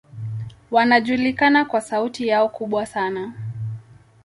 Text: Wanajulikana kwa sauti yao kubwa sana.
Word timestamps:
Wanajulikana 0.71 1.65
kwa 1.65 1.81
sauti 1.81 2.27
yao 2.27 2.49
kubwa 2.49 2.85
sana. 2.85 3.33